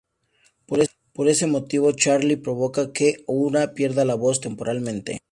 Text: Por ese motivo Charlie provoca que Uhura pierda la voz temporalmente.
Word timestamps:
Por 0.65 1.29
ese 1.29 1.45
motivo 1.45 1.91
Charlie 1.91 2.35
provoca 2.35 2.91
que 2.91 3.23
Uhura 3.27 3.75
pierda 3.75 4.03
la 4.03 4.15
voz 4.15 4.41
temporalmente. 4.41 5.21